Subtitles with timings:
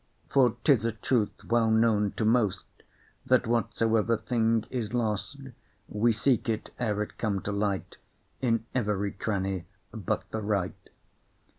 [0.33, 2.65] For 'tis a truth well known to most,
[3.23, 5.37] That whatsoever thing is lost,
[5.87, 7.97] We seek it, ere it come to light,
[8.41, 10.89] In every cranny but the right.